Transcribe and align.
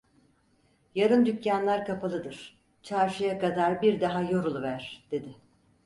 "Yarın 0.95 1.25
dükkânlar 1.25 1.85
kapalıdır, 1.85 2.59
çarşıya 2.83 3.39
kadar 3.39 3.81
bir 3.81 4.01
daha 4.01 4.21
yoruluver!" 4.21 5.07
dedi. 5.11 5.35